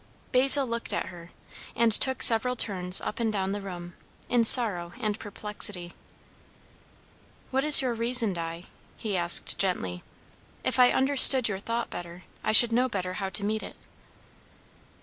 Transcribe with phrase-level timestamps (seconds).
[0.31, 1.29] Basil looked at her,
[1.75, 3.93] and took several turns up and down the room,
[4.29, 5.93] in sorrow and perplexity.
[7.51, 8.63] "What is your reason, Di?"
[8.97, 10.03] he asked gently.
[10.63, 13.75] "If I understood your thought better, I should know better how to meet it."